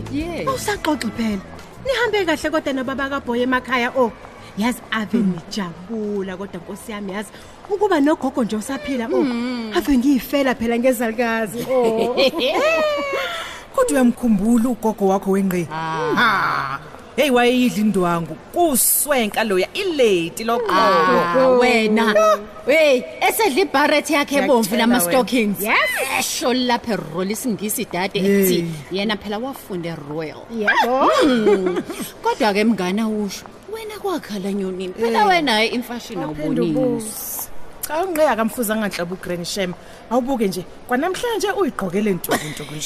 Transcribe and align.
nisaxoxa 0.00 1.10
phela. 1.16 1.42
Nihambe 1.84 2.24
kahle 2.26 2.50
kodwa 2.50 2.72
nobaba 2.72 3.08
kaBoy 3.08 3.42
emakhaya 3.42 3.92
oh 3.96 4.12
yazi 4.58 4.80
ave 4.90 5.18
nijabula 5.18 6.36
kodwa 6.36 6.60
nkosi 6.60 6.92
yami 6.92 7.12
yazi. 7.12 7.30
Ukuba 7.70 8.00
nogogo 8.00 8.44
nje 8.44 8.56
usaphila 8.56 9.08
oh 9.12 9.26
ave 9.76 9.98
ngiyifela 9.98 10.54
phela 10.54 10.78
ngezalukazi 10.78 11.66
oh. 11.70 12.16
Kodwa 13.74 13.92
uyamkhumbula 13.92 14.68
ugogo 14.68 15.08
wakho 15.08 15.30
wengqe. 15.30 15.64
Ha. 15.70 16.78
Hey 17.16 17.30
wayeyidla 17.30 17.78
indwangu 17.78 18.34
kuswenka 18.52 19.44
loya 19.44 19.68
ilate 19.74 20.44
lokho. 20.44 20.66
Ah, 20.70 21.48
wena. 21.60 22.14
Hey 22.66 23.02
esedla 23.20 23.60
ibarret 23.62 24.10
yakhe 24.10 24.36
ebomvu 24.36 24.74
wena. 24.74 25.00
stockings 25.00 25.58
esho 26.18 26.54
lapha 26.54 26.96
roll 26.96 27.30
isingisi 27.30 27.84
dade 27.92 28.18
ethi 28.18 28.64
yena 28.92 29.16
phela 29.16 29.38
wafunda 29.38 29.96
royal 30.08 30.42
yebo. 30.50 31.10
Kodwa 32.22 32.52
ke 32.54 32.64
mngana 32.64 33.08
usho 33.08 33.46
wena 33.72 33.98
kwakhala 33.98 34.52
nyonini 34.52 34.92
phela 34.92 35.26
wena 35.26 35.64
imfashini 35.64 36.22
awubonisi. 36.22 37.41
Ungqe 38.00 38.28
akamfuza 38.28 38.76
nganhlaba 38.76 39.14
uGranny 39.14 39.44
Shem 39.44 39.74
awubuke 40.10 40.48
nje 40.48 40.64
kwanamhlanje 40.88 41.48
uyigqokele 41.60 42.10
ntobo 42.14 42.44
ntobo 42.50 42.74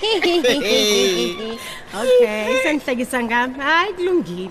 okay 2.00 2.62
sengihlekisa 2.62 3.22
ngami. 3.22 3.54
Hayi 3.58 3.92
kulungile. 3.94 4.50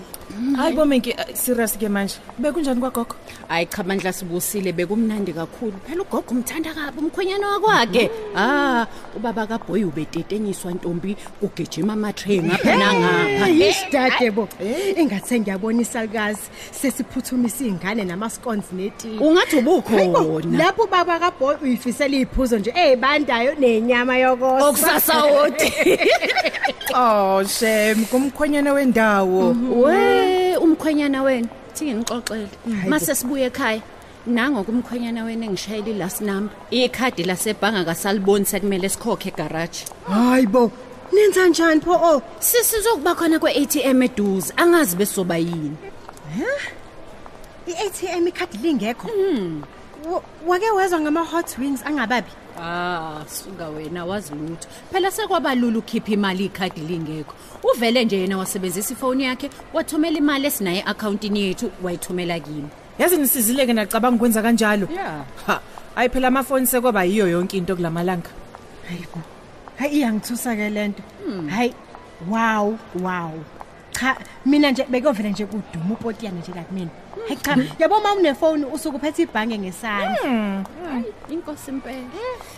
Hayi 0.56 0.74
bomenki 0.74 1.10
uh, 1.12 1.34
serious 1.34 1.76
ke 1.78 1.88
manje. 1.88 2.14
Bekunjani 2.38 2.80
kwagogo? 2.80 3.14
Hayi 3.48 3.66
cha 3.66 3.82
mandla 3.82 4.12
sibusile 4.12 4.72
bekumnandi 4.72 5.32
kakhulu. 5.32 5.72
Phela 5.86 6.02
ugogo 6.02 6.30
umthanda 6.30 6.74
kabi 6.74 6.98
umkhwenyana 6.98 7.48
wakwakhe. 7.48 8.10
Ah 8.36 8.86
ubaba 9.16 9.46
kaBoy 9.46 9.84
ubetetenyiswa 9.84 10.72
ntombi 10.72 11.16
ugijima 11.42 11.92
amatrain 11.92 12.44
ngapha 12.46 12.76
nangapha. 12.76 13.48
Yisdade 13.48 14.30
bo. 14.30 14.48
Engathi 14.96 15.40
ngiyabona 15.40 15.82
isalukazi 15.82 16.40
sesiphuthumisa 16.72 17.64
izingane 17.64 18.04
namascones 18.04 18.72
neti. 18.72 19.08
ungathi 19.20 19.56
ubukhona 19.56 20.58
Lapho 20.58 20.86
baba 20.86 21.18
kaBoy 21.18 21.54
uyifisela 21.62 22.16
iziphuzo 22.16 22.58
nje 22.58 22.72
ezibandayo 22.76 23.54
nenyama 23.54 24.16
yokosa. 24.18 24.66
okusasawoti. 24.68 25.72
Oh 26.92 27.44
Shem 27.44 28.04
kumkhwenyana 28.06 28.72
wendawo. 28.72 29.54
We 29.84 30.19
umkhwenyana 30.70 31.22
wena 31.22 31.48
thi 31.74 31.94
ngixoxele 31.94 32.48
mase 32.88 33.14
sibuye 33.14 33.46
ekhaya. 33.50 33.82
Nango 34.26 34.62
kumkhwenyana 34.64 35.24
wena 35.24 35.46
engishayela 35.46 35.98
last 35.98 36.20
number. 36.20 36.52
Ikhadi 36.70 37.24
lasebhanga 37.24 37.84
kasaliboni 37.84 38.44
sekumele 38.44 38.88
sikhokhe 38.88 39.28
egarage 39.28 39.84
Hayibo. 40.08 40.70
Nenza 41.12 41.48
njani 41.48 41.80
pho 41.80 41.92
oh? 41.92 42.22
sisizokuba 42.38 43.14
khona 43.14 43.38
kwe-ATM 43.38 44.02
eduze. 44.02 44.52
Angazi 44.56 44.96
besoba 44.96 45.36
yini. 45.36 45.76
I-ATM 47.66 48.28
ikhadi 48.28 48.58
lingekho. 48.58 49.08
Wa- 49.08 49.79
Wake 50.46 50.70
wezwa 50.70 51.00
ngama 51.00 51.20
hot 51.24 51.58
wings 51.58 51.86
angababi? 51.86 52.30
Ah, 52.62 53.24
suka 53.28 53.68
wena 53.68 54.04
wazi 54.04 54.32
lutho. 54.34 54.68
Phela 54.92 55.10
sekwabalula 55.10 55.78
ukhipha 55.78 56.12
imali 56.12 56.44
ikhadi 56.44 56.80
lingekho. 56.80 57.34
Uvele 57.74 58.04
nje 58.04 58.18
yena 58.20 58.38
wasebenzisa 58.38 58.92
ifoni 58.92 59.24
yakhe, 59.24 59.50
wathumela 59.72 60.18
imali 60.18 60.46
esinaye 60.46 60.82
accountini 60.82 61.40
yethu, 61.40 61.70
wayithumela 61.82 62.40
kimi. 62.40 62.68
yazi 62.98 63.16
nisizileke 63.16 63.72
nacabanga 63.72 64.16
ukwenza 64.16 64.42
kanjalo 64.42 64.88
Yeah. 64.92 65.24
ha 65.46 65.60
ayi 65.96 66.08
phela 66.08 66.28
amafoni 66.28 66.66
sekwaba 66.66 67.04
yiyo 67.04 67.28
yonke 67.28 67.56
into 67.56 67.76
kulamalanga 67.76 68.28
Hayibo. 68.88 69.20
Hayi 69.78 69.96
iyangithusa 69.96 70.56
ke 70.56 70.70
lento. 70.70 71.02
Hayi. 71.50 71.74
Wow, 72.28 72.78
wow. 73.02 73.32
Cha, 74.00 74.16
mina 74.46 74.70
nje 74.70 74.84
bekuvela 74.88 75.28
nje 75.28 75.46
kuduma 75.46 75.94
upotiyana 75.94 76.38
nje 76.40 76.52
like 76.52 76.72
mina. 76.72 76.90
Hayi 77.28 77.36
cha, 77.36 77.56
yabo 77.78 77.96
uma 77.98 78.14
unefone 78.14 78.64
usuke 78.64 78.96
uphethe 78.96 79.22
ibhange 79.22 79.58
ngesandla. 79.58 80.64
Inkosi 81.30 81.70
impela. 81.70 81.96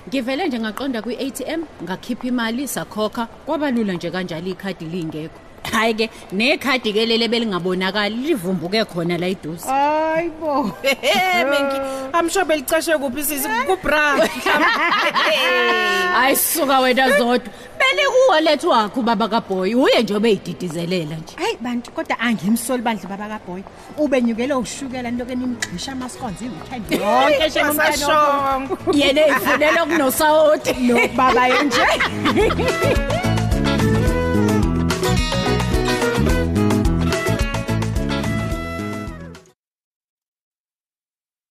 Ngivele 0.09 0.49
nje 0.49 0.59
ngaqonda 0.59 1.03
kwi-ATM, 1.03 1.65
ngakhipha 1.83 2.27
imali 2.27 2.69
sakhokha, 2.69 3.27
kwabalula 3.27 3.93
nje 3.93 4.11
kanjalo 4.11 4.49
ikhadi 4.49 4.85
lingekho. 4.85 5.39
Hayi 5.73 5.95
ke, 5.95 6.11
nekhadi 6.33 6.93
ke 6.93 7.07
lele 7.07 7.29
belingabonakali 7.29 8.17
livumbuke 8.17 8.85
khona 8.85 9.19
la 9.19 9.29
iduze. 9.29 9.67
Hayibo. 9.67 10.71
Hey 10.83 11.45
menki 11.45 11.81
amsho 12.13 12.45
belicashe 12.45 12.99
kuphi 12.99 13.25
sisi 13.25 13.49
kubra 13.67 14.15
Ayisuka 16.23 16.81
wena 16.81 17.11
zodwa. 17.19 17.53
Bele 17.93 18.09
kuwalethu 18.09 18.69
wakho 18.69 19.01
ubaba 19.01 19.29
kaBoy, 19.29 19.75
uye 19.75 20.03
nje 20.03 20.15
obeyididizelela 20.15 21.17
nje. 21.17 21.35
Hayi 21.37 21.57
bantu 21.61 21.91
kodwa 21.91 22.21
angimsoli 22.21 22.83
bandle 22.83 23.09
baba 23.09 23.29
kaBoy. 23.29 23.63
Ube 23.99 24.23
nyukele 24.23 24.55
ushukela 24.55 25.09
into 25.09 25.25
ke 25.25 25.35
nimgxisha 25.35 25.93
amasconds 25.93 26.41
iweekend 26.41 26.91
yonke 26.91 27.49
nje 27.49 27.63
nomntana. 27.63 27.97
Sashongo 27.97 28.79
Yena 28.93 29.27
efunela 29.27 29.85
kunosawoti. 29.85 30.73
No 30.73 31.09
baba 31.17 31.49
yonje. 31.49 33.23